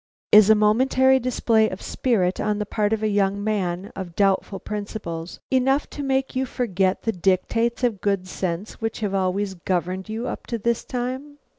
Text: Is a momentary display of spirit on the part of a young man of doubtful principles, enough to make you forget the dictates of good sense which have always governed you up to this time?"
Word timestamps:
Is 0.31 0.49
a 0.49 0.55
momentary 0.55 1.19
display 1.19 1.69
of 1.69 1.79
spirit 1.79 2.39
on 2.39 2.57
the 2.57 2.65
part 2.65 2.91
of 2.91 3.03
a 3.03 3.07
young 3.07 3.43
man 3.43 3.91
of 3.95 4.15
doubtful 4.15 4.57
principles, 4.59 5.39
enough 5.51 5.87
to 5.91 6.01
make 6.01 6.35
you 6.35 6.47
forget 6.47 7.03
the 7.03 7.11
dictates 7.11 7.83
of 7.83 8.01
good 8.01 8.27
sense 8.27 8.81
which 8.81 9.01
have 9.01 9.13
always 9.13 9.53
governed 9.53 10.09
you 10.09 10.25
up 10.27 10.47
to 10.47 10.57
this 10.57 10.83
time?" 10.83 11.37